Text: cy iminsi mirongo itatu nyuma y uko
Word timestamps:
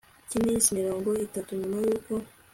cy 0.29 0.35
iminsi 0.39 0.67
mirongo 0.79 1.09
itatu 1.25 1.51
nyuma 1.59 1.77
y 1.83 1.85
uko 1.95 2.13